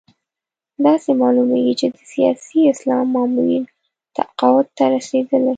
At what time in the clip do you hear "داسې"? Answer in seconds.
0.85-1.09